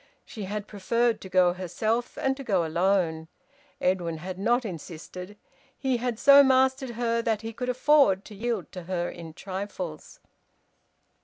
She 0.25 0.45
had 0.45 0.65
preferred 0.67 1.21
to 1.21 1.29
go 1.29 1.53
herself, 1.53 2.17
and 2.17 2.35
to 2.35 2.43
go 2.43 2.65
alone. 2.65 3.27
Edwin 3.79 4.17
had 4.17 4.39
not 4.39 4.65
insisted. 4.65 5.37
He 5.77 5.97
had 5.97 6.17
so 6.17 6.41
mastered 6.43 6.95
her 6.97 7.21
that 7.21 7.43
he 7.43 7.53
could 7.53 7.69
afford 7.69 8.25
to 8.25 8.33
yield 8.33 8.71
to 8.71 8.85
her 8.85 9.07
in 9.11 9.33
trifles. 9.35 10.19